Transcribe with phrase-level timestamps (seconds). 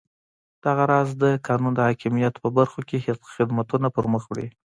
[0.65, 2.97] دغه راز د قانون د حاکمیت په برخو کې
[3.35, 4.47] خدمتونه پرمخ وړي.